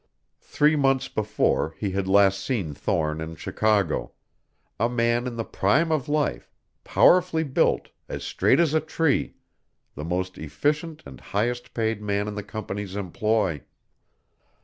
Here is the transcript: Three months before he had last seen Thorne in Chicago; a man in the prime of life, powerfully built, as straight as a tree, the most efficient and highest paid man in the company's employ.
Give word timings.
Three 0.39 0.75
months 0.75 1.07
before 1.09 1.75
he 1.77 1.91
had 1.91 2.07
last 2.07 2.39
seen 2.43 2.73
Thorne 2.73 3.21
in 3.21 3.35
Chicago; 3.35 4.13
a 4.79 4.89
man 4.89 5.27
in 5.27 5.35
the 5.35 5.45
prime 5.45 5.91
of 5.91 6.09
life, 6.09 6.51
powerfully 6.83 7.43
built, 7.43 7.89
as 8.09 8.23
straight 8.23 8.59
as 8.59 8.73
a 8.73 8.79
tree, 8.81 9.35
the 9.93 10.03
most 10.03 10.39
efficient 10.39 11.03
and 11.05 11.21
highest 11.21 11.75
paid 11.75 12.01
man 12.01 12.27
in 12.27 12.33
the 12.33 12.41
company's 12.41 12.95
employ. 12.95 13.61